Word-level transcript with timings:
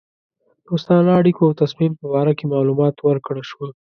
دوستانه 0.67 1.09
اړېکو 1.19 1.41
او 1.47 1.57
تصمیم 1.61 1.91
په 1.99 2.05
باره 2.13 2.33
کې 2.37 2.45
معلومات 2.53 2.95
ورکړه 3.07 3.43
شوه. 3.49 3.67